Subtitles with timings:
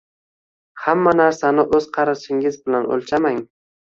[0.85, 3.37] Hamma narsani o‘z qarichingiz bilan o‘lchamang.